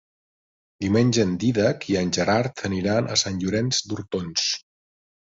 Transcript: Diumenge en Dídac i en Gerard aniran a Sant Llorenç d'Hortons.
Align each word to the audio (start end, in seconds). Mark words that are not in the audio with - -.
Diumenge 0.83 1.25
en 1.27 1.33
Dídac 1.43 1.83
i 1.93 1.97
en 1.99 2.13
Gerard 2.17 2.63
aniran 2.69 3.09
a 3.11 3.19
Sant 3.25 3.37
Llorenç 3.43 3.83
d'Hortons. 3.91 4.47